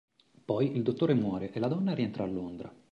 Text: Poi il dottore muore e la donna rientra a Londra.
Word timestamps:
Poi 0.45 0.75
il 0.75 0.81
dottore 0.81 1.13
muore 1.13 1.51
e 1.51 1.59
la 1.59 1.67
donna 1.67 1.93
rientra 1.93 2.23
a 2.23 2.27
Londra. 2.27 2.75